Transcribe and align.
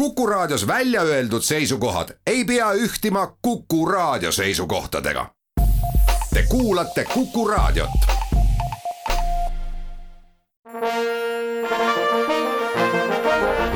Kuku 0.00 0.26
Raadios 0.26 0.66
välja 0.66 1.02
öeldud 1.02 1.42
seisukohad 1.42 2.08
ei 2.26 2.44
pea 2.44 2.72
ühtima 2.72 3.36
Kuku 3.42 3.86
Raadio 3.86 4.32
seisukohtadega. 4.32 5.30
Te 6.34 6.42
kuulate 6.48 7.04
Kuku 7.04 7.48
Raadiot. 7.48 7.90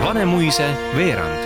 Vanemuise 0.05 0.71
veerand. 0.97 1.39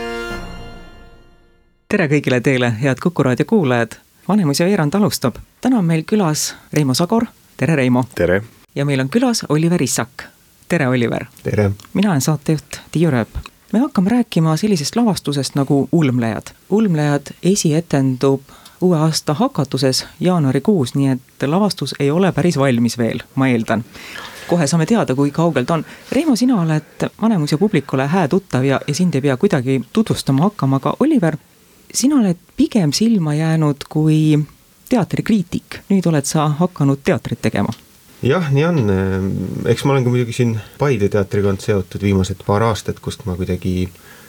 tere 1.88 2.06
kõigile 2.06 2.40
teile, 2.40 2.72
head 2.82 3.02
Kuku 3.02 3.22
raadio 3.22 3.44
kuulajad. 3.44 3.98
Vanemuise 4.28 4.64
veerand 4.64 4.94
alustab. 4.94 5.34
täna 5.60 5.78
on 5.78 5.84
meil 5.84 6.02
külas 6.12 6.54
Reimo 6.72 6.94
Sagor. 6.94 7.26
tere, 7.56 7.76
Reimo. 7.76 8.04
tere. 8.14 8.42
ja 8.74 8.84
meil 8.84 9.00
on 9.00 9.08
külas 9.08 9.44
Oliver 9.48 9.82
Issak. 9.82 10.24
tere, 10.68 10.88
Oliver. 10.88 11.24
tere. 11.42 11.70
mina 11.94 12.10
olen 12.10 12.20
saatejuht 12.20 12.80
Tiiu 12.90 13.10
Rööp. 13.10 13.57
Me 13.72 13.78
hakkame 13.78 14.10
rääkima 14.10 14.56
sellisest 14.56 14.96
lavastusest 14.96 15.54
nagu 15.54 15.88
Ulmlejad. 15.92 16.46
ulmlejad 16.70 17.26
esietendub 17.42 18.40
uue 18.80 18.98
aasta 18.98 19.34
hakatuses 19.34 20.06
jaanuarikuus, 20.20 20.94
nii 20.94 21.08
et 21.08 21.42
lavastus 21.46 21.94
ei 22.00 22.10
ole 22.10 22.32
päris 22.32 22.58
valmis 22.58 22.98
veel, 22.98 23.20
ma 23.34 23.48
eeldan 23.48 23.84
kohe 24.48 24.66
saame 24.66 24.86
teada, 24.86 25.14
kui 25.14 25.30
kaugel 25.30 25.64
ta 25.64 25.74
on. 25.74 25.84
Reimo, 26.12 26.36
sina 26.36 26.60
oled 26.62 27.10
Vanemuise 27.22 27.56
publikule 27.56 28.06
hää 28.06 28.28
tuttav 28.28 28.64
ja, 28.64 28.80
ja 28.86 28.94
sind 28.94 29.14
ei 29.14 29.20
pea 29.20 29.36
kuidagi 29.36 29.82
tutvustama 29.92 30.42
hakkama, 30.42 30.76
aga 30.76 30.94
Oliver, 31.00 31.36
sina 31.94 32.16
oled 32.16 32.36
pigem 32.56 32.92
silma 32.92 33.34
jäänud 33.34 33.84
kui 33.88 34.38
teatrikriitik, 34.88 35.82
nüüd 35.90 36.08
oled 36.08 36.24
sa 36.24 36.48
hakanud 36.48 37.04
teatrit 37.04 37.42
tegema 37.42 37.72
jah, 38.22 38.50
nii 38.54 38.64
on, 38.66 38.78
eks 39.70 39.84
ma 39.86 39.94
olen 39.94 40.06
ka 40.06 40.12
muidugi 40.12 40.36
siin 40.36 40.56
Paide 40.78 41.10
teatriga 41.12 41.52
olnud 41.52 41.64
seotud 41.64 42.02
viimased 42.02 42.44
paar 42.46 42.66
aastat, 42.66 43.00
kust 43.04 43.24
ma 43.28 43.36
kuidagi 43.38 43.88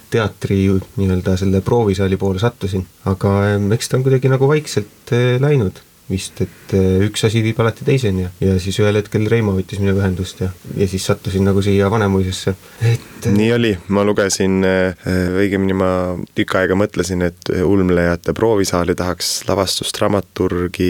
teatri 0.09 0.63
nii-öelda 0.97 1.35
selle 1.38 1.61
proovisaali 1.66 2.17
poole 2.17 2.41
sattusin, 2.41 2.85
aga 3.09 3.35
eks 3.75 3.89
ta 3.89 3.99
on 3.99 4.05
kuidagi 4.07 4.31
nagu 4.31 4.49
vaikselt 4.49 5.14
eh, 5.14 5.38
läinud 5.41 5.81
vist, 6.09 6.41
et 6.41 6.73
eh, 6.73 7.03
üks 7.05 7.23
asi 7.27 7.43
viib 7.45 7.59
alati 7.61 7.85
teiseni 7.88 8.25
ja, 8.25 8.31
ja 8.41 8.55
siis 8.61 8.79
ühel 8.81 8.97
hetkel 8.99 9.27
Reimo 9.29 9.53
võttis 9.57 9.81
minuga 9.81 10.03
ühendust 10.03 10.41
ja, 10.41 10.49
ja 10.77 10.88
siis 10.89 11.05
sattusin 11.05 11.45
nagu 11.45 11.61
siia 11.65 11.89
Vanemuisesse, 11.91 12.55
et 12.81 13.27
eh, 13.29 13.35
nii 13.35 13.49
oli, 13.53 13.71
ma 13.93 14.03
lugesin, 14.07 14.57
eh, 14.65 15.09
õigemini 15.43 15.77
ma 15.77 15.91
tükk 16.37 16.57
aega 16.61 16.77
mõtlesin, 16.80 17.23
et 17.27 17.52
ulmlejate 17.61 18.33
proovisaali 18.37 18.95
tahaks 18.97 19.31
lavastust 19.49 19.97
dramaturgi 19.99 20.89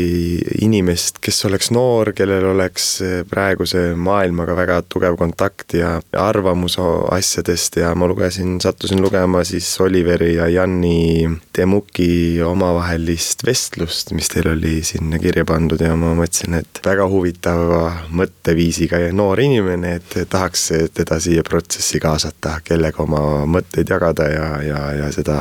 inimest, 0.63 1.19
kes 1.23 1.43
oleks 1.49 1.71
noor, 1.75 2.13
kellel 2.15 2.47
oleks 2.53 2.89
praeguse 3.29 3.89
maailmaga 3.99 4.55
väga 4.57 4.79
tugev 4.87 5.19
kontakt 5.19 5.75
ja 5.77 5.97
arvamus 6.15 6.77
asjadest 6.79 7.79
ja 7.81 7.91
ma 7.97 8.07
lugesin, 8.09 8.57
sattusin 8.63 9.03
lugema 9.03 9.43
siis 9.47 9.67
Oliveri 9.83 10.35
ja 10.37 10.47
Janni 10.51 11.27
Temuki 11.55 12.39
omavahelist 12.45 13.43
vestlust, 13.47 14.13
mis 14.15 14.31
teil 14.31 14.51
oli 14.53 14.79
siin 14.85 15.08
sinna 15.09 15.19
kirja 15.19 15.41
pandud 15.45 15.81
ja 15.81 15.95
ma 15.97 16.11
mõtlesin, 16.13 16.53
et 16.59 16.79
väga 16.85 17.07
huvitava 17.09 17.79
mõtteviisiga 18.13 18.99
noor 19.17 19.39
inimene, 19.41 19.95
et 19.97 20.17
tahaks 20.29 20.67
teda 20.93 21.17
siia 21.17 21.41
protsessi 21.41 21.97
kaasata, 21.99 22.59
kellega 22.63 23.01
oma 23.01 23.47
mõtteid 23.49 23.89
jagada 23.89 24.27
ja, 24.29 24.47
ja, 24.61 24.81
ja 24.99 25.07
seda, 25.11 25.39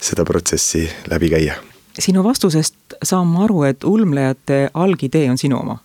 seda 0.00 0.24
protsessi 0.24 0.86
läbi 1.12 1.28
käia. 1.28 1.58
sinu 1.98 2.24
vastusest 2.24 2.96
saan 3.02 3.26
ma 3.26 3.44
aru, 3.44 3.64
et 3.68 3.84
ulmlejate 3.84 4.70
algidee 4.72 5.28
on 5.30 5.36
sinu 5.36 5.60
oma 5.60 5.76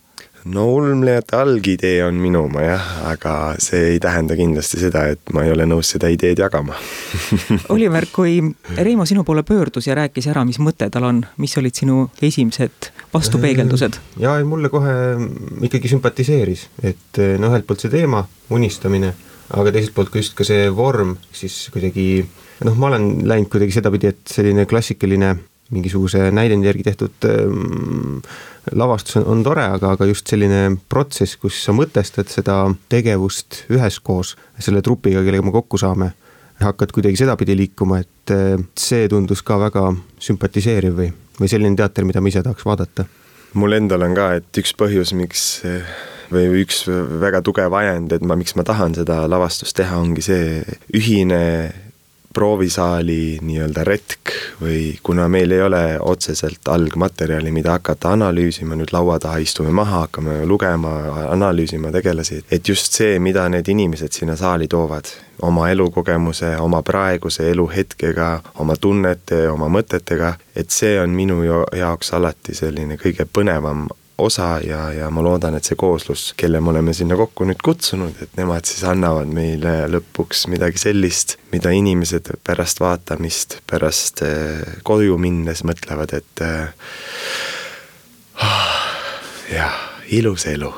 no 0.44 0.66
ulmlejate 0.74 1.36
algidee 1.36 2.02
on 2.04 2.18
minu 2.18 2.44
oma 2.48 2.64
jah, 2.64 2.86
aga 3.12 3.34
see 3.62 3.92
ei 3.92 4.00
tähenda 4.02 4.36
kindlasti 4.38 4.80
seda, 4.80 5.04
et 5.14 5.32
ma 5.34 5.44
ei 5.46 5.52
ole 5.54 5.66
nõus 5.68 5.92
seda 5.94 6.10
ideed 6.12 6.42
jagama 6.42 6.76
Oliver, 7.74 8.08
kui 8.12 8.40
Reimo 8.78 9.06
sinu 9.08 9.24
poole 9.28 9.44
pöördus 9.46 9.86
ja 9.86 9.96
rääkis 9.98 10.26
ära, 10.32 10.44
mis 10.48 10.58
mõte 10.62 10.88
tal 10.90 11.06
on, 11.08 11.22
mis 11.42 11.54
olid 11.60 11.78
sinu 11.78 12.08
esimesed 12.22 12.90
vastupeegeldused? 13.14 14.00
jaa, 14.22 14.38
ei 14.40 14.48
mulle 14.48 14.72
kohe 14.72 14.96
ikkagi 15.68 15.92
sümpatiseeris, 15.92 16.66
et 16.82 17.22
no 17.38 17.52
ühelt 17.52 17.68
poolt 17.68 17.86
see 17.86 17.92
teema, 17.92 18.24
unistamine, 18.50 19.14
aga 19.54 19.74
teiselt 19.74 19.94
poolt 19.94 20.10
ka 20.10 20.22
just 20.22 20.34
ka 20.38 20.46
see 20.48 20.66
vorm, 20.74 21.16
siis 21.34 21.68
kuidagi 21.74 22.24
noh, 22.66 22.74
ma 22.74 22.90
olen 22.90 23.28
läinud 23.28 23.50
kuidagi 23.52 23.78
sedapidi, 23.78 24.10
et 24.10 24.36
selline 24.38 24.66
klassikaline 24.70 25.36
mingisuguse 25.72 26.30
näidendi 26.34 26.68
järgi 26.68 26.84
tehtud 26.84 27.26
ähm, 27.30 28.18
lavastus 28.70 29.16
on, 29.20 29.26
on 29.32 29.42
tore, 29.46 29.64
aga, 29.76 29.94
aga 29.96 30.06
just 30.10 30.30
selline 30.30 30.76
protsess, 30.92 31.36
kus 31.40 31.58
sa 31.64 31.74
mõtestad 31.76 32.30
seda 32.30 32.64
tegevust 32.92 33.64
üheskoos 33.72 34.36
selle 34.62 34.82
trupiga, 34.84 35.24
kellega 35.26 35.46
me 35.46 35.54
kokku 35.54 35.80
saame, 35.80 36.12
hakkad 36.62 36.94
kuidagi 36.94 37.18
sedapidi 37.18 37.56
liikuma, 37.58 38.02
et 38.04 38.34
see 38.78 39.08
tundus 39.10 39.42
ka 39.46 39.58
väga 39.60 39.88
sümpatiseeriv 40.22 40.96
või, 41.00 41.10
või 41.40 41.50
selline 41.50 41.78
teater, 41.78 42.06
mida 42.06 42.22
ma 42.22 42.30
ise 42.30 42.44
tahaks 42.44 42.66
vaadata. 42.68 43.08
mul 43.58 43.76
endal 43.76 44.06
on 44.06 44.14
ka, 44.16 44.32
et 44.38 44.62
üks 44.62 44.74
põhjus, 44.78 45.12
miks 45.18 45.62
või 46.32 46.62
üks 46.62 46.84
väga 47.20 47.42
tugev 47.44 47.74
ajend, 47.76 48.14
et 48.14 48.22
ma, 48.24 48.36
miks 48.38 48.54
ma 48.56 48.64
tahan 48.64 48.94
seda 48.96 49.24
lavastust 49.28 49.76
teha, 49.76 49.98
ongi 49.98 50.24
see 50.24 50.62
ühine 50.94 51.42
proovisaali 52.34 53.38
nii-öelda 53.42 53.84
retk 53.84 54.34
või 54.62 54.98
kuna 55.02 55.28
meil 55.28 55.52
ei 55.52 55.62
ole 55.62 55.82
otseselt 56.00 56.68
algmaterjali, 56.68 57.50
mida 57.52 57.76
hakata 57.76 58.12
analüüsima, 58.16 58.76
nüüd 58.78 58.92
laua 58.92 59.18
taha 59.22 59.40
istume 59.42 59.70
maha, 59.70 60.04
hakkame 60.06 60.42
lugema, 60.46 60.92
analüüsima 61.30 61.92
tegelasi, 61.92 62.42
et 62.50 62.68
just 62.68 62.92
see, 62.98 63.18
mida 63.18 63.48
need 63.52 63.68
inimesed 63.68 64.12
sinna 64.12 64.36
saali 64.36 64.68
toovad, 64.68 65.10
oma 65.42 65.70
elukogemuse, 65.70 66.56
oma 66.56 66.82
praeguse 66.82 67.50
eluhetkega, 67.50 68.28
oma 68.62 68.76
tunnete, 68.76 69.48
oma 69.50 69.68
mõtetega, 69.72 70.34
et 70.56 70.70
see 70.70 70.98
on 71.00 71.10
minu 71.16 71.42
jaoks 71.76 72.14
alati 72.16 72.54
selline 72.54 73.00
kõige 73.00 73.26
põnevam 73.26 73.88
osa 74.22 74.48
ja, 74.64 74.84
ja 74.94 75.10
ma 75.10 75.24
loodan, 75.24 75.56
et 75.58 75.68
see 75.68 75.78
kooslus, 75.78 76.30
kelle 76.38 76.60
me 76.60 76.72
oleme 76.72 76.94
sinna 76.96 77.16
kokku 77.18 77.46
nüüd 77.48 77.62
kutsunud, 77.64 78.18
et 78.22 78.36
nemad 78.38 78.68
siis 78.68 78.84
annavad 78.88 79.30
meile 79.32 79.74
lõpuks 79.92 80.46
midagi 80.52 80.80
sellist, 80.82 81.36
mida 81.52 81.72
inimesed 81.74 82.32
pärast 82.46 82.82
vaatamist, 82.82 83.60
pärast 83.70 84.24
eh, 84.26 84.78
koju 84.86 85.18
minnes 85.20 85.64
mõtlevad, 85.68 86.14
et 86.18 86.44
äh, 86.46 86.94
jah, 89.52 89.76
ilus 90.10 90.46
elu 90.50 90.72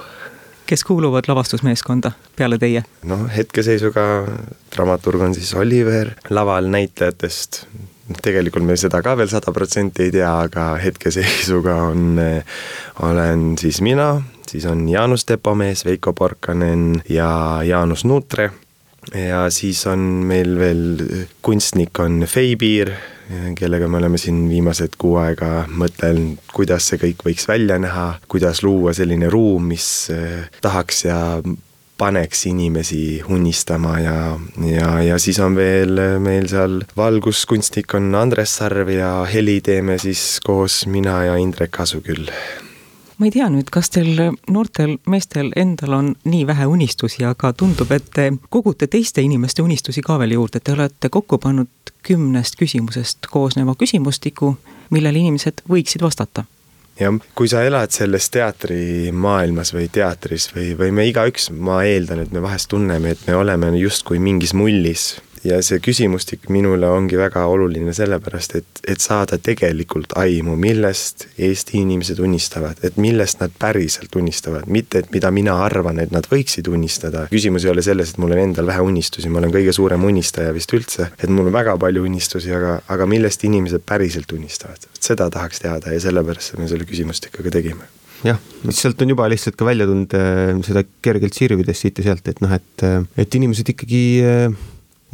kes 0.67 0.85
kuuluvad 0.85 1.29
lavastusmeeskonda 1.29 2.13
peale 2.37 2.59
teie? 2.59 2.85
noh, 3.05 3.27
hetkeseisuga 3.37 4.05
dramaturg 4.75 5.27
on 5.29 5.35
siis 5.37 5.53
Oliver, 5.61 6.15
laval 6.31 6.71
näitlejatest 6.73 7.65
tegelikult 8.23 8.67
me 8.67 8.77
seda 8.77 9.01
ka 9.05 9.15
veel 9.17 9.31
sada 9.33 9.53
protsenti 9.55 10.09
ei 10.09 10.15
tea, 10.15 10.33
aga 10.49 10.75
hetkeseisuga 10.83 11.77
on, 11.89 12.19
olen 13.07 13.47
siis 13.61 13.81
mina, 13.85 14.11
siis 14.49 14.67
on 14.69 14.85
Jaanus 14.89 15.25
Tepomees, 15.25 15.85
Veiko 15.87 16.13
Porkanen 16.13 17.03
ja 17.09 17.63
Jaanus 17.65 18.05
Nuutre 18.05 18.51
ja 19.13 19.47
siis 19.53 19.87
on 19.91 19.99
meil 20.29 20.55
veel 20.59 20.85
kunstnik 21.45 21.99
on 22.01 22.25
Feibiir, 22.29 22.93
kellega 23.57 23.89
me 23.89 23.99
oleme 24.01 24.21
siin 24.21 24.45
viimased 24.49 24.97
kuu 25.01 25.17
aega 25.23 25.65
mõtelnud, 25.69 26.41
kuidas 26.53 26.91
see 26.91 27.01
kõik 27.01 27.25
võiks 27.27 27.49
välja 27.49 27.79
näha, 27.81 28.09
kuidas 28.29 28.63
luua 28.65 28.95
selline 28.97 29.31
ruum, 29.33 29.71
mis 29.73 29.87
tahaks 30.65 31.05
ja 31.09 31.19
paneks 31.99 32.47
inimesi 32.51 33.23
unistama 33.29 33.99
ja, 34.01 34.39
ja, 34.67 34.91
ja 35.03 35.19
siis 35.19 35.39
on 35.41 35.57
veel 35.57 36.01
meil 36.19 36.49
seal 36.51 36.81
valguskunstnik 36.97 37.95
on 37.95 38.15
Andres 38.19 38.57
Sarv 38.59 38.91
ja 38.91 39.13
heli 39.31 39.61
teeme 39.65 39.99
siis 40.03 40.41
koos 40.45 40.87
mina 40.91 41.23
ja 41.25 41.37
Indrek 41.41 41.81
Asuküll 41.81 42.31
ma 43.19 43.29
ei 43.29 43.31
tea 43.31 43.47
nüüd, 43.51 43.71
kas 43.71 43.93
teil 43.95 44.19
noortel 44.51 44.97
meestel 45.11 45.53
endal 45.57 45.95
on 45.99 46.09
nii 46.27 46.47
vähe 46.47 46.67
unistusi, 46.67 47.23
aga 47.25 47.53
tundub, 47.55 47.93
et 47.95 48.09
te 48.15 48.31
kogute 48.51 48.89
teiste 48.91 49.23
inimeste 49.23 49.63
unistusi 49.63 50.03
ka 50.03 50.19
veel 50.19 50.35
juurde, 50.35 50.61
te 50.61 50.75
olete 50.75 51.09
kokku 51.15 51.39
pannud 51.39 51.95
kümnest 52.05 52.59
küsimusest 52.61 53.31
koosneva 53.31 53.77
küsimustiku, 53.79 54.57
millele 54.91 55.23
inimesed 55.23 55.63
võiksid 55.71 56.03
vastata 56.03 56.45
jah, 57.01 57.19
kui 57.35 57.51
sa 57.51 57.65
elad 57.67 57.95
selles 57.95 58.29
teatrimaailmas 58.35 59.75
või 59.75 59.89
teatris 59.93 60.49
või, 60.55 60.73
või 60.79 60.95
me 60.95 61.09
igaüks, 61.11 61.51
ma 61.55 61.83
eeldan, 61.87 62.25
et 62.25 62.35
me 62.35 62.43
vahest 62.45 62.71
tunneme, 62.73 63.15
et 63.15 63.27
me 63.29 63.37
oleme 63.39 63.73
justkui 63.79 64.21
mingis 64.23 64.55
mullis 64.55 65.15
ja 65.45 65.61
see 65.65 65.81
küsimustik 65.85 66.49
minule 66.53 66.89
ongi 66.89 67.19
väga 67.21 67.45
oluline 67.51 67.95
sellepärast, 67.97 68.57
et, 68.61 68.83
et 68.89 69.01
saada 69.05 69.39
tegelikult 69.39 70.15
aimu, 70.21 70.57
millest 70.61 71.27
Eesti 71.39 71.81
inimesed 71.83 72.21
unistavad, 72.23 72.81
et 72.87 72.97
millest 73.01 73.43
nad 73.43 73.55
päriselt 73.59 74.15
unistavad, 74.17 74.69
mitte 74.71 75.03
et 75.03 75.11
mida 75.15 75.31
mina 75.35 75.57
arvan, 75.65 76.01
et 76.03 76.15
nad 76.15 76.27
võiksid 76.31 76.69
unistada. 76.73 77.27
küsimus 77.33 77.67
ei 77.67 77.75
ole 77.75 77.85
selles, 77.85 78.15
et 78.15 78.23
mul 78.23 78.37
on 78.37 78.45
endal 78.47 78.69
vähe 78.71 78.85
unistusi, 78.85 79.33
ma 79.33 79.43
olen 79.43 79.55
kõige 79.55 79.75
suurem 79.77 80.05
unistaja 80.05 80.55
vist 80.57 80.73
üldse, 80.77 81.11
et 81.19 81.31
mul 81.31 81.51
on 81.51 81.57
väga 81.57 81.77
palju 81.81 82.05
unistusi, 82.05 82.53
aga, 82.55 82.79
aga 82.89 83.09
millest 83.11 83.45
inimesed 83.45 83.85
päriselt 83.87 84.33
unistavad, 84.33 84.89
seda 85.01 85.29
tahaks 85.33 85.65
teada 85.65 85.93
ja 85.93 86.01
sellepärast 86.01 86.59
me 86.59 86.71
selle 86.71 86.89
küsimustikuga 86.89 87.53
tegime 87.55 87.91
jah, 88.25 88.39
sealt 88.73 89.03
on 89.05 89.13
juba 89.13 89.27
lihtsalt 89.29 89.57
ka 89.59 89.67
välja 89.69 89.87
tulnud 89.89 90.15
äh, 90.17 90.53
seda 90.67 90.85
kergelt 91.05 91.37
sirvides 91.37 91.83
siit 91.85 91.99
ja 92.01 92.11
sealt, 92.11 92.29
et 92.31 92.41
noh, 92.45 92.53
et, 92.57 92.85
äh, 92.87 93.03
et 93.21 93.37
inimesed 93.37 93.75
ikkagi 93.75 94.05
äh, 94.25 94.47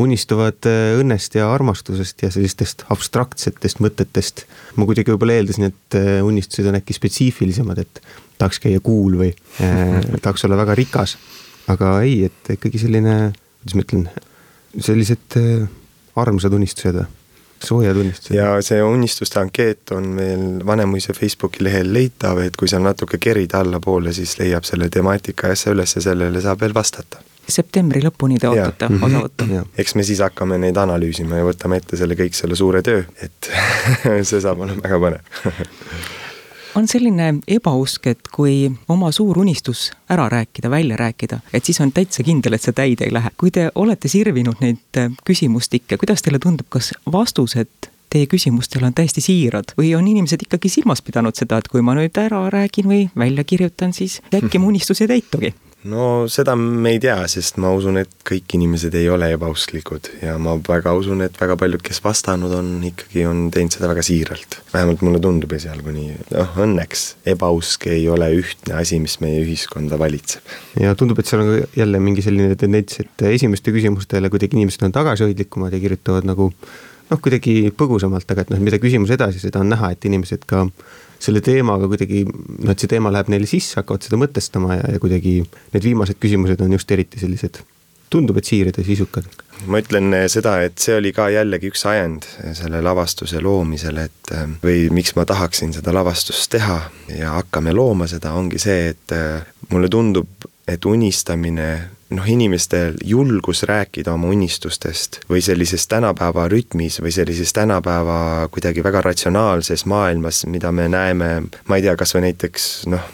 unistavad 0.00 0.68
äh, 0.68 0.94
õnnest 1.00 1.36
ja 1.38 1.50
armastusest 1.52 2.24
ja 2.24 2.30
sellistest 2.32 2.84
abstraktsetest 2.92 3.82
mõtetest. 3.84 4.46
ma 4.76 4.88
kuidagi 4.88 5.12
võib-olla 5.12 5.38
eeldasin, 5.38 5.70
et 5.70 5.98
äh, 5.98 6.10
unistused 6.26 6.68
on 6.70 6.78
äkki 6.80 6.96
spetsiifilisemad, 6.96 7.82
et 7.84 8.02
tahaks 8.40 8.62
käia 8.62 8.80
kuul 8.84 9.18
või 9.20 9.30
äh, 9.62 10.00
tahaks 10.24 10.46
olla 10.48 10.58
väga 10.60 10.78
rikas. 10.78 11.16
aga 11.70 12.00
ei, 12.06 12.24
et 12.30 12.54
ikkagi 12.56 12.80
selline, 12.82 13.16
kuidas 13.62 13.76
ma 13.78 13.86
ütlen, 13.86 14.10
sellised 14.80 15.40
armsad 16.18 16.54
unistused 16.54 16.96
või 16.96 17.08
soojad 17.60 17.96
unistused. 17.96 18.36
ja 18.36 18.54
see 18.64 18.82
unistuste 18.82 19.40
ankeet 19.40 19.92
on 19.92 20.06
meil 20.16 20.44
Vanemuise 20.66 21.12
Facebooki 21.12 21.64
lehel 21.64 21.92
leitav, 21.92 22.40
et 22.40 22.56
kui 22.56 22.68
seal 22.68 22.84
natuke 22.84 23.20
kerida 23.20 23.60
allapoole, 23.60 24.14
siis 24.16 24.38
leiab 24.40 24.64
selle 24.68 24.88
temaatika 24.88 25.52
asja 25.52 25.74
üles 25.74 25.96
ja 25.96 26.04
sellele 26.10 26.40
saab 26.40 26.64
veel 26.64 26.74
vastata 26.74 27.20
septembri 27.54 28.02
lõpuni 28.04 28.38
te 28.40 28.48
ootate 28.50 28.88
mhm. 28.88 29.04
osavõttu. 29.08 29.66
eks 29.78 29.96
me 29.98 30.06
siis 30.06 30.22
hakkame 30.24 30.58
neid 30.62 30.78
analüüsima 30.80 31.42
ja 31.42 31.48
võtame 31.50 31.80
ette 31.82 31.98
selle 32.00 32.18
kõik 32.18 32.36
selle 32.38 32.58
suure 32.58 32.82
töö, 32.86 33.04
et 33.22 33.52
see 34.28 34.40
saab 34.40 34.64
olema 34.66 34.82
väga 34.86 35.02
põnev 35.06 35.44
on 36.74 36.88
selline 36.88 37.34
ebausk, 37.48 38.06
et 38.06 38.28
kui 38.32 38.70
oma 38.88 39.10
suur 39.14 39.38
unistus 39.42 39.90
ära 40.10 40.28
rääkida, 40.30 40.70
välja 40.70 40.96
rääkida, 40.96 41.40
et 41.52 41.64
siis 41.64 41.80
on 41.80 41.92
täitsa 41.92 42.22
kindel, 42.26 42.54
et 42.54 42.62
see 42.62 42.76
täide 42.76 43.06
ei 43.06 43.14
lähe. 43.14 43.30
kui 43.36 43.50
te 43.50 43.70
olete 43.74 44.08
sirvinud 44.08 44.60
neid 44.60 44.98
äh, 44.98 45.10
küsimustikke, 45.26 45.98
kuidas 46.00 46.22
teile 46.22 46.38
tundub, 46.38 46.68
kas 46.68 46.92
vastused 47.12 47.90
teie 48.10 48.26
küsimustele 48.26 48.86
on 48.86 48.94
täiesti 48.94 49.22
siirad 49.22 49.74
või 49.78 49.92
on 49.94 50.08
inimesed 50.08 50.42
ikkagi 50.46 50.68
silmas 50.68 51.02
pidanud 51.02 51.36
seda, 51.38 51.60
et 51.60 51.68
kui 51.70 51.82
ma 51.82 51.94
nüüd 51.98 52.16
ära 52.18 52.48
räägin 52.50 52.88
või 52.90 53.02
välja 53.16 53.44
kirjutan, 53.44 53.94
siis 53.94 54.20
äkki 54.34 54.58
mu 54.62 54.72
unistus 54.74 55.02
ei 55.04 55.10
täitugi? 55.10 55.54
No 55.88 56.26
seda 56.28 56.54
me 56.58 56.92
ei 56.94 57.00
tea, 57.00 57.16
sest 57.30 57.56
ma 57.62 57.70
usun, 57.72 57.96
et 58.02 58.10
kõik 58.26 58.56
inimesed 58.58 58.94
ei 58.98 59.08
ole 59.12 59.30
ebausklikud 59.34 60.10
ja 60.20 60.34
ma 60.42 60.56
väga 60.66 60.92
usun, 60.98 61.22
et 61.24 61.38
väga 61.40 61.56
paljud, 61.60 61.82
kes 61.84 62.02
vastanud 62.04 62.52
on, 62.56 62.68
ikkagi 62.90 63.24
on 63.28 63.46
teinud 63.54 63.76
seda 63.76 63.88
väga 63.88 64.04
siiralt. 64.04 64.60
vähemalt 64.74 65.04
mulle 65.06 65.22
tundub 65.24 65.54
esialgu 65.56 65.94
nii, 65.94 66.18
noh 66.34 66.60
õnneks 66.66 67.06
ebausk 67.32 67.88
ei 67.92 68.04
ole 68.12 68.28
ühtne 68.36 68.76
asi, 68.82 69.00
mis 69.00 69.18
meie 69.24 69.40
ühiskonda 69.44 69.98
valitseb. 70.00 70.54
ja 70.80 70.94
tundub, 70.94 71.18
et 71.22 71.30
seal 71.30 71.44
on 71.46 71.52
jälle 71.76 72.00
mingi 72.02 72.24
selline 72.26 72.56
tendents, 72.60 73.00
et 73.00 73.28
esimeste 73.32 73.72
küsimustele 73.72 74.30
kuidagi 74.30 74.60
inimesed 74.60 74.84
on 74.84 74.96
tagasihoidlikumad 74.96 75.72
ja 75.72 75.80
kirjutavad 75.80 76.28
nagu 76.28 76.50
noh, 77.10 77.18
kuidagi 77.18 77.72
põgusamalt, 77.76 78.28
aga 78.30 78.44
et 78.44 78.52
noh, 78.52 78.60
mida 78.62 78.78
küsimus 78.82 79.12
edasi, 79.16 79.40
seda 79.42 79.64
on 79.64 79.72
näha, 79.72 79.94
et 79.94 80.04
inimesed 80.10 80.44
ka 80.50 80.66
selle 81.20 81.42
teemaga 81.44 81.88
kuidagi, 81.90 82.24
noh, 82.26 82.72
et 82.72 82.80
see 82.80 82.90
teema 82.90 83.12
läheb 83.12 83.30
neile 83.32 83.48
sisse, 83.48 83.76
hakkavad 83.80 84.06
seda 84.06 84.18
mõtestama 84.20 84.78
ja, 84.78 84.88
ja 84.94 85.02
kuidagi 85.02 85.40
need 85.44 85.84
viimased 85.84 86.20
küsimused 86.22 86.62
on 86.64 86.72
just 86.76 86.90
eriti 86.96 87.20
sellised, 87.20 87.60
tundub, 88.10 88.40
et 88.40 88.48
siirad 88.48 88.80
ja 88.80 88.84
sisukad. 88.86 89.28
ma 89.70 89.82
ütlen 89.82 90.14
seda, 90.32 90.56
et 90.64 90.80
see 90.80 90.96
oli 90.96 91.12
ka 91.16 91.28
jällegi 91.30 91.68
üks 91.70 91.84
ajend 91.90 92.26
selle 92.56 92.80
lavastuse 92.82 93.42
loomisel, 93.44 94.00
et 94.06 94.34
või 94.64 94.88
miks 94.94 95.14
ma 95.18 95.26
tahaksin 95.28 95.76
seda 95.76 95.94
lavastust 95.94 96.50
teha 96.56 96.80
ja 97.12 97.36
hakkame 97.36 97.74
looma 97.76 98.08
seda, 98.10 98.32
ongi 98.34 98.58
see, 98.62 98.94
et 98.94 99.16
mulle 99.70 99.92
tundub, 99.92 100.48
et 100.68 100.84
unistamine 100.86 101.70
noh, 102.10 102.26
inimestel 102.26 102.98
julgus 103.04 103.62
rääkida 103.68 104.12
oma 104.14 104.30
unistustest 104.32 105.20
või 105.30 105.42
sellises 105.44 105.86
tänapäeva 105.90 106.48
rütmis 106.50 107.00
või 107.02 107.12
sellises 107.14 107.52
tänapäeva 107.56 108.48
kuidagi 108.50 108.84
väga 108.84 109.04
ratsionaalses 109.10 109.86
maailmas, 109.86 110.44
mida 110.46 110.72
me 110.72 110.88
näeme, 110.88 111.30
ma 111.66 111.78
ei 111.78 111.86
tea, 111.86 111.96
kas 111.96 112.14
või 112.16 112.28
näiteks 112.28 112.70
noh, 112.90 113.06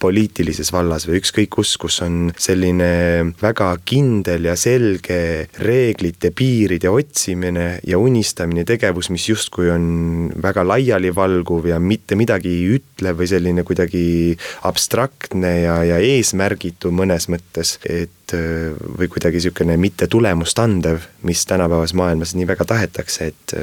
poliitilises 0.00 0.72
vallas 0.74 1.06
või 1.08 1.20
ükskõik 1.20 1.50
kus, 1.56 1.74
kus 1.80 2.00
on 2.04 2.30
selline 2.40 2.90
väga 3.40 3.70
kindel 3.84 4.48
ja 4.50 4.56
selge 4.58 5.48
reeglite, 5.60 6.32
piiride 6.36 6.90
otsimine 6.92 7.66
ja 7.86 7.98
unistamine 8.00 8.64
tegevus, 8.68 9.10
mis 9.14 9.28
justkui 9.30 9.70
on 9.72 9.86
väga 10.42 10.64
laialivalguv 10.68 11.70
ja 11.72 11.80
mitte 11.80 12.18
midagi 12.18 12.52
ei 12.52 12.78
ütle 12.78 13.14
või 13.16 13.30
selline 13.30 13.64
kuidagi 13.66 14.04
abstraktne 14.68 15.54
ja, 15.64 15.80
ja 15.86 16.00
eesmärgitu 16.04 16.92
mõnes 16.94 17.30
mõttes, 17.32 17.78
et 17.84 18.12
või 18.36 19.08
kuidagi 19.08 19.40
niisugune 19.40 19.76
mitte 19.80 20.06
tulemust 20.10 20.58
andev, 20.58 21.06
mis 21.26 21.44
tänapäevas 21.46 21.94
maailmas 21.94 22.34
nii 22.34 22.46
väga 22.46 22.64
tahetakse, 22.64 23.26
et 23.26 23.54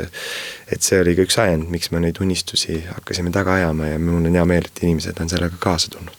et 0.71 0.83
see 0.83 0.99
oli 1.01 1.15
ka 1.15 1.25
üks 1.27 1.39
ajend, 1.41 1.69
miks 1.71 1.91
me 1.91 2.01
neid 2.03 2.19
unistusi 2.21 2.81
hakkasime 2.89 3.31
taga 3.31 3.53
ajama 3.59 3.93
ja 3.93 3.99
mul 3.99 4.25
on 4.25 4.35
hea 4.35 4.45
meel, 4.45 4.67
et 4.67 4.83
inimesed 4.83 5.21
on 5.21 5.29
sellega 5.29 5.55
kaasa 5.59 5.93
tulnud. 5.95 6.13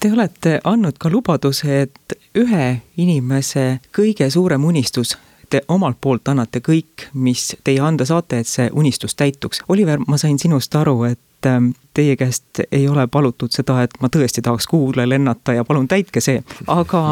Te 0.00 0.12
olete 0.12 0.60
andnud 0.64 0.96
ka 0.98 1.10
lubaduse, 1.12 1.82
et 1.82 2.14
ühe 2.38 2.68
inimese 2.96 3.80
kõige 3.96 4.30
suurem 4.30 4.64
unistus 4.64 5.16
te 5.50 5.62
omalt 5.68 5.98
poolt 6.00 6.28
annate 6.30 6.62
kõik, 6.64 7.08
mis 7.14 7.56
teie 7.64 7.82
anda 7.82 8.06
saate, 8.06 8.40
et 8.40 8.48
see 8.48 8.70
unistus 8.72 9.16
täituks. 9.18 9.64
Oliver, 9.68 9.98
ma 10.06 10.18
sain 10.20 10.38
sinust 10.38 10.74
aru, 10.78 11.02
et 11.10 11.20
ähm, 11.46 11.72
teie 11.94 12.16
käest 12.16 12.62
ei 12.72 12.88
ole 12.88 13.06
palutud 13.06 13.52
seda, 13.54 13.82
et 13.82 13.96
ma 14.00 14.08
tõesti 14.12 14.42
tahaks 14.42 14.66
kuule 14.70 15.08
lennata 15.08 15.56
ja 15.56 15.64
palun 15.64 15.88
täitke 15.88 16.20
see, 16.24 16.42
aga, 16.66 17.06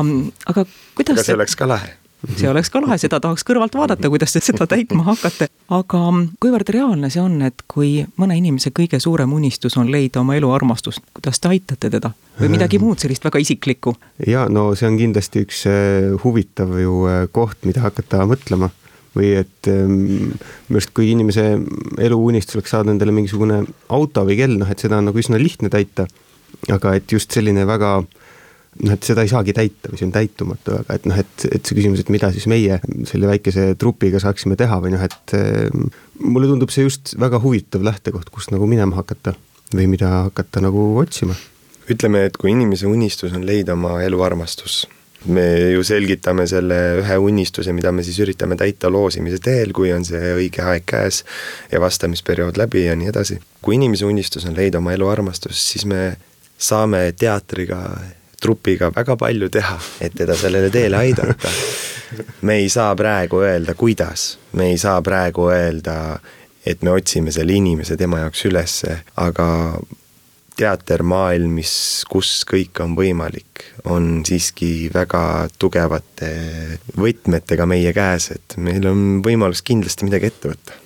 aga 0.47 0.67
kuidas 0.95 1.19
aga 1.19 1.27
see 1.27 1.39
oleks 1.39 1.57
ka 1.57 1.69
lahe 1.69 1.97
see 2.37 2.49
oleks 2.51 2.71
ka 2.71 2.81
lahe, 2.83 2.99
seda 2.99 3.21
tahaks 3.23 3.45
kõrvalt 3.47 3.77
vaadata, 3.79 4.11
kuidas 4.11 4.35
te 4.35 4.43
seda 4.43 4.67
täitma 4.71 5.05
hakkate. 5.07 5.49
aga 5.75 6.01
kuivõrd 6.43 6.73
reaalne 6.75 7.11
see 7.15 7.23
on, 7.23 7.41
et 7.47 7.63
kui 7.71 8.03
mõne 8.19 8.39
inimese 8.39 8.73
kõige 8.75 9.01
suurem 9.03 9.33
unistus 9.33 9.77
on 9.79 9.93
leida 9.93 10.23
oma 10.25 10.37
elu 10.39 10.51
armastust, 10.53 11.05
kuidas 11.15 11.41
te 11.41 11.53
aitate 11.53 11.91
teda? 11.95 12.13
või 12.41 12.53
midagi 12.57 12.79
muud 12.83 12.99
sellist 12.99 13.25
väga 13.25 13.43
isiklikku? 13.45 13.95
ja 14.27 14.49
no 14.51 14.73
see 14.79 14.91
on 14.91 14.99
kindlasti 14.99 15.45
üks 15.47 15.65
äh, 15.71 16.11
huvitav 16.25 16.75
ju 16.83 17.01
äh, 17.11 17.25
koht, 17.33 17.63
mida 17.69 17.87
hakata 17.87 18.27
mõtlema 18.27 18.73
või 19.17 19.33
et 19.41 19.71
ähm, 19.71 19.97
minu 20.69 20.79
arust, 20.79 20.93
kui 20.97 21.11
inimese 21.13 21.47
eluunistus 22.05 22.59
oleks 22.59 22.75
saada 22.75 22.93
endale 22.93 23.15
mingisugune 23.17 23.63
auto 23.95 24.25
või 24.29 24.39
kell, 24.41 24.59
noh 24.61 24.71
et 24.71 24.85
seda 24.85 25.01
on 25.01 25.11
nagu 25.11 25.21
üsna 25.21 25.41
lihtne 25.41 25.73
täita. 25.73 26.07
aga 26.73 26.95
et 26.97 27.13
just 27.13 27.33
selline 27.33 27.67
väga 27.69 27.99
noh, 28.83 28.95
et 28.95 29.07
seda 29.07 29.25
ei 29.25 29.31
saagi 29.31 29.55
täita 29.57 29.91
või 29.91 30.01
see 30.01 30.09
on 30.09 30.15
täitumatu, 30.15 30.77
aga 30.83 30.97
et 30.99 31.07
noh, 31.09 31.19
et, 31.21 31.47
et 31.51 31.63
see 31.65 31.79
küsimus, 31.79 32.03
et 32.03 32.13
mida 32.13 32.31
siis 32.35 32.47
meie 32.51 32.79
selle 33.09 33.31
väikese 33.31 33.73
trupiga 33.81 34.21
saaksime 34.23 34.59
teha 34.59 34.81
või 34.83 34.95
noh, 34.95 35.05
et 35.05 35.37
ehm, 35.39 35.89
mulle 36.25 36.51
tundub 36.51 36.73
see 36.75 36.87
just 36.87 37.15
väga 37.21 37.41
huvitav 37.43 37.85
lähtekoht, 37.87 38.31
kust 38.35 38.53
nagu 38.55 38.69
minema 38.71 39.01
hakata 39.01 39.35
või 39.75 39.89
mida 39.91 40.13
hakata 40.29 40.63
nagu 40.65 40.91
otsima. 41.01 41.37
ütleme, 41.89 42.27
et 42.29 42.37
kui 42.37 42.53
inimese 42.53 42.89
unistus 42.89 43.35
on 43.37 43.47
leida 43.49 43.75
oma 43.77 43.99
eluarmastus, 44.05 44.83
me 45.27 45.45
ju 45.73 45.83
selgitame 45.85 46.47
selle 46.47 46.79
ühe 47.01 47.17
unistuse, 47.19 47.73
mida 47.75 47.91
me 47.93 48.05
siis 48.07 48.21
üritame 48.23 48.57
täita 48.59 48.91
loosimise 48.93 49.41
teel, 49.43 49.73
kui 49.75 49.91
on 49.93 50.07
see 50.07 50.33
õige 50.37 50.63
aeg 50.63 50.87
käes 50.89 51.25
ja 51.73 51.81
vastamisperiood 51.83 52.61
läbi 52.61 52.85
ja 52.87 52.97
nii 52.97 53.11
edasi. 53.11 53.41
kui 53.63 53.75
inimese 53.75 54.07
unistus 54.07 54.47
on 54.47 54.55
leida 54.57 54.79
oma 54.79 54.95
eluarmastus, 54.95 55.59
siis 55.73 55.85
me 55.87 56.17
saame 56.59 57.13
teatriga 57.19 57.81
trupiga 58.41 58.93
väga 58.95 59.17
palju 59.17 59.49
teha, 59.51 59.79
et 60.01 60.15
teda 60.15 60.37
sellele 60.39 60.71
teele 60.71 60.97
aidata. 60.97 61.51
me 62.43 62.61
ei 62.63 62.69
saa 62.69 62.95
praegu 62.97 63.43
öelda, 63.43 63.75
kuidas, 63.75 64.39
me 64.53 64.71
ei 64.71 64.79
saa 64.79 65.03
praegu 65.03 65.51
öelda, 65.51 66.19
et 66.67 66.83
me 66.83 66.91
otsime 66.91 67.33
selle 67.33 67.53
inimese 67.53 67.97
tema 67.97 68.23
jaoks 68.23 68.45
ülesse, 68.49 69.01
aga 69.17 69.49
teatermaailm, 70.59 71.55
mis, 71.61 71.73
kus 72.11 72.43
kõik 72.49 72.83
on 72.83 72.97
võimalik, 72.99 73.63
on 73.87 74.25
siiski 74.27 74.91
väga 74.95 75.23
tugevate 75.59 76.33
võtmetega 76.99 77.67
meie 77.71 77.95
käes, 77.97 78.33
et 78.35 78.59
meil 78.59 78.91
on 78.91 79.23
võimalus 79.25 79.63
kindlasti 79.63 80.09
midagi 80.09 80.33
ette 80.33 80.55
võtta 80.55 80.85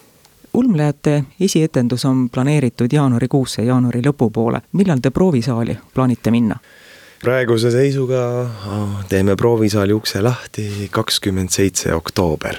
ulmlejate 0.53 1.25
esietendus 1.41 2.05
on 2.05 2.31
planeeritud 2.31 2.93
jaanuarikuusse, 2.93 3.63
jaanuari 3.63 4.03
lõpupoole. 4.05 4.61
millal 4.73 4.99
te 5.01 5.11
proovisaali 5.11 5.79
plaanite 5.95 6.31
minna? 6.31 6.59
praeguse 7.23 7.71
seisuga 7.71 8.21
teeme 9.09 9.37
proovisaali 9.37 9.93
ukse 9.93 10.23
lahti 10.23 10.89
kakskümmend 10.91 11.49
seitse 11.49 11.95
oktoober. 11.95 12.59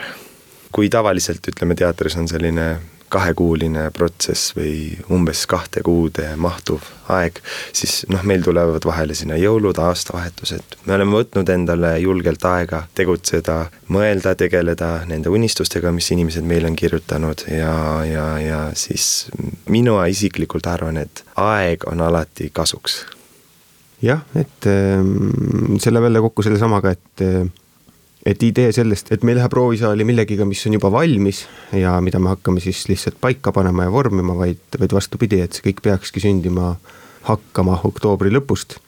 kui 0.71 0.89
tavaliselt 0.89 1.47
ütleme, 1.47 1.75
teatris 1.75 2.15
on 2.17 2.27
selline 2.27 2.77
kahekuuline 3.13 3.89
protsess 3.95 4.53
või 4.57 4.97
umbes 5.13 5.45
kahte 5.49 5.83
kuude 5.85 6.25
mahtuv 6.39 6.83
aeg, 7.13 7.39
siis 7.75 8.03
noh, 8.11 8.23
meil 8.27 8.43
tulevad 8.45 8.85
vahele 8.87 9.15
sinna 9.17 9.37
jõulud, 9.39 9.77
aastavahetused, 9.83 10.77
me 10.87 10.95
oleme 10.97 11.17
võtnud 11.19 11.49
endale 11.53 11.93
julgelt 12.01 12.45
aega 12.49 12.83
tegutseda, 12.95 13.57
mõelda, 13.93 14.35
tegeleda 14.39 14.91
nende 15.09 15.33
unistustega, 15.33 15.91
mis 15.95 16.09
inimesed 16.15 16.45
meile 16.47 16.71
on 16.71 16.77
kirjutanud 16.79 17.45
ja, 17.51 17.73
ja, 18.07 18.27
ja 18.41 18.61
siis 18.77 19.27
mina 19.69 19.99
isiklikult 20.09 20.67
arvan, 20.71 21.01
et 21.03 21.25
aeg 21.39 21.85
on 21.91 22.01
alati 22.01 22.49
kasuks. 22.53 23.03
Jah, 24.03 24.23
et 24.35 24.67
ehm, 24.67 25.77
läheb 25.79 26.07
jälle 26.09 26.21
kokku 26.25 26.43
sellesamaga, 26.43 26.91
et 26.91 27.23
eh, 27.23 27.45
et 28.25 28.43
idee 28.43 28.71
sellest, 28.71 29.11
et 29.11 29.23
me 29.23 29.33
ei 29.33 29.37
lähe 29.37 29.49
proovisaali 29.51 30.05
millegiga, 30.07 30.45
mis 30.47 30.63
on 30.67 30.77
juba 30.77 30.91
valmis 30.91 31.43
ja 31.75 31.97
mida 32.01 32.21
me 32.23 32.31
hakkame 32.31 32.63
siis 32.63 32.85
lihtsalt 32.87 33.19
paika 33.21 33.51
panema 33.51 33.87
ja 33.87 33.91
vormima, 33.91 34.35
vaid, 34.37 34.63
vaid 34.79 34.95
vastupidi, 34.95 35.41
et 35.43 35.55
see 35.55 35.65
kõik 35.67 35.83
peakski 35.83 36.23
sündima 36.23 36.73
hakkama 37.27 37.81
oktoobri 37.83 38.31
lõpust. 38.33 38.79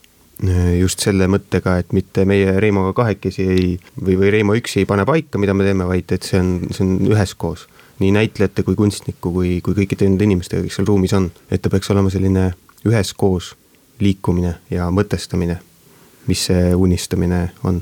just 0.80 1.00
selle 1.00 1.30
mõttega, 1.32 1.78
et 1.80 1.94
mitte 1.96 2.26
meie 2.28 2.58
Reimoga 2.60 2.92
kahekesi 2.94 3.44
ei, 3.48 3.68
või, 4.02 4.18
või 4.20 4.32
Reimo 4.34 4.56
üksi 4.60 4.82
ei 4.82 4.86
pane 4.86 5.06
paika, 5.08 5.40
mida 5.40 5.54
me 5.56 5.64
teeme, 5.64 5.88
vaid 5.88 6.12
et 6.12 6.28
see 6.28 6.40
on, 6.40 6.50
see 6.76 6.84
on 6.84 6.98
üheskoos. 7.08 7.68
nii 8.00 8.12
näitlejate 8.12 8.64
kui 8.68 8.76
kunstniku 8.76 9.32
kui, 9.32 9.62
kui 9.64 9.74
kõikide 9.74 10.04
nende 10.04 10.28
inimestega, 10.28 10.64
kes 10.64 10.76
seal 10.76 10.88
ruumis 10.88 11.14
on, 11.16 11.30
et 11.48 11.62
ta 11.62 11.72
peaks 11.72 11.92
olema 11.92 12.12
selline 12.12 12.50
üheskoos 12.84 13.54
liikumine 14.00 14.58
ja 14.70 14.90
mõtestamine, 14.92 15.56
mis 16.28 16.44
see 16.50 16.76
unistamine 16.76 17.54
on 17.64 17.80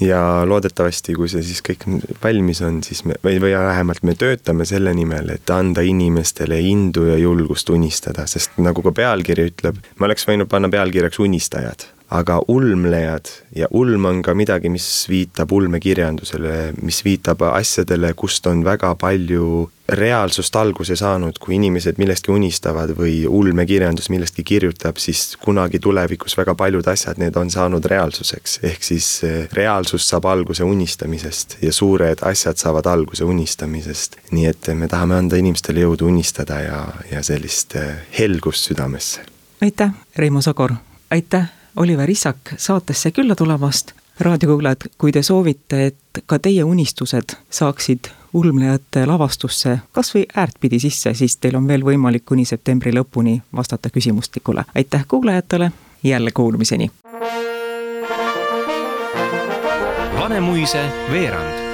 ja 0.00 0.20
loodetavasti, 0.48 1.14
kui 1.16 1.28
see 1.32 1.42
siis 1.46 1.62
kõik 1.64 1.86
valmis 2.22 2.60
on, 2.66 2.82
siis 2.84 3.04
me, 3.08 3.16
või, 3.24 3.40
või 3.42 3.54
vähemalt 3.56 4.04
me 4.04 4.16
töötame 4.18 4.66
selle 4.68 4.92
nimel, 4.96 5.30
et 5.36 5.50
anda 5.50 5.84
inimestele 5.86 6.60
indu 6.60 7.08
ja 7.10 7.18
julgust 7.20 7.70
unistada, 7.72 8.26
sest 8.30 8.58
nagu 8.60 8.84
ka 8.84 8.92
pealkiri 8.96 9.50
ütleb, 9.52 9.80
ma 9.96 10.10
oleks 10.10 10.28
võinud 10.28 10.50
panna 10.52 10.72
pealkirjaks 10.72 11.22
unistajad 11.24 11.88
aga 12.10 12.40
ulmlejad 12.48 13.26
ja 13.56 13.66
ulm 13.70 14.04
on 14.04 14.22
ka 14.22 14.34
midagi, 14.34 14.68
mis 14.70 15.06
viitab 15.10 15.52
ulmekirjandusele, 15.52 16.72
mis 16.82 17.02
viitab 17.04 17.42
asjadele, 17.50 18.12
kust 18.14 18.46
on 18.46 18.62
väga 18.64 18.94
palju 18.94 19.70
reaalsust 19.88 20.56
alguse 20.56 20.96
saanud, 20.98 21.38
kui 21.42 21.56
inimesed 21.56 21.98
millestki 21.98 22.30
unistavad 22.34 22.90
või 22.98 23.20
ulmekirjandus 23.26 24.10
millestki 24.10 24.44
kirjutab, 24.46 24.98
siis 25.02 25.36
kunagi 25.42 25.78
tulevikus 25.82 26.36
väga 26.38 26.54
paljud 26.58 26.86
asjad, 26.90 27.18
need 27.22 27.36
on 27.36 27.50
saanud 27.50 27.84
reaalsuseks. 27.84 28.58
ehk 28.62 28.82
siis 28.82 29.24
eh, 29.24 29.48
reaalsus 29.52 30.08
saab 30.08 30.26
alguse 30.30 30.64
unistamisest 30.64 31.58
ja 31.62 31.72
suured 31.72 32.22
asjad 32.22 32.56
saavad 32.56 32.86
alguse 32.86 33.24
unistamisest. 33.24 34.16
nii 34.30 34.46
et 34.46 34.70
me 34.74 34.88
tahame 34.88 35.18
anda 35.18 35.36
inimestele 35.36 35.80
jõudu 35.80 36.06
unistada 36.06 36.60
ja, 36.60 36.80
ja 37.10 37.22
sellist 37.22 37.74
eh, 37.76 37.94
helgust 38.18 38.70
südamesse. 38.70 39.26
aitäh, 39.62 39.90
Reimo 40.16 40.42
Sogor, 40.42 40.74
aitäh 41.10 41.56
Oliver 41.76 42.10
Issak 42.10 42.36
saatesse 42.56 43.10
külla 43.10 43.34
tulemast. 43.34 43.92
raadiokuulajad, 44.20 44.76
kui 44.98 45.12
te 45.12 45.22
soovite, 45.22 45.86
et 45.86 45.96
ka 46.26 46.38
teie 46.38 46.64
unistused 46.64 47.36
saaksid 47.50 48.08
ulmlejate 48.32 49.06
lavastusse 49.06 49.78
kas 49.92 50.14
või 50.14 50.24
äärtpidi 50.34 50.78
sisse, 50.80 51.14
siis 51.14 51.36
teil 51.36 51.56
on 51.56 51.68
veel 51.68 51.84
võimalik 51.84 52.24
kuni 52.24 52.44
septembri 52.44 52.94
lõpuni 52.96 53.42
vastata 53.56 53.90
küsimustikule. 53.90 54.64
aitäh 54.74 55.04
kuulajatele, 55.08 55.70
jälle 56.02 56.30
kuulmiseni! 56.30 56.90
Vanemuise 60.18 60.88
veerand 61.12 61.65